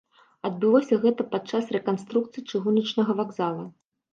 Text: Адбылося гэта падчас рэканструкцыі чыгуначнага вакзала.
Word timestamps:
Адбылося 0.47 0.97
гэта 1.03 1.25
падчас 1.35 1.69
рэканструкцыі 1.77 2.47
чыгуначнага 2.55 3.11
вакзала. 3.21 3.63